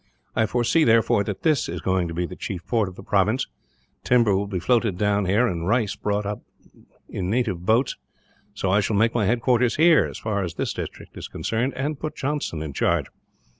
I 0.35 0.47
foresee, 0.47 0.83
therefore, 0.83 1.23
that 1.25 1.43
this 1.43 1.69
is 1.69 1.79
going 1.79 2.07
to 2.07 2.13
be 2.15 2.25
the 2.25 2.35
chief 2.35 2.65
port 2.65 2.89
of 2.89 2.95
the 2.95 3.03
province 3.03 3.45
timber 4.03 4.35
will 4.35 4.47
be 4.47 4.57
floated 4.59 4.97
down 4.97 5.25
here, 5.25 5.45
and 5.45 5.67
rice 5.67 5.95
brought 5.95 6.23
down 6.23 6.41
in 7.07 7.29
native 7.29 7.67
boats 7.67 7.97
so 8.55 8.71
I 8.71 8.79
shall 8.79 8.95
make 8.95 9.13
my 9.13 9.27
headquarters 9.27 9.75
here, 9.75 10.05
as 10.07 10.17
far 10.17 10.41
as 10.43 10.55
this 10.55 10.73
district 10.73 11.15
is 11.17 11.27
concerned, 11.27 11.73
and 11.75 11.99
put 11.99 12.15
Johnson 12.15 12.63
in 12.63 12.73
charge. 12.73 13.11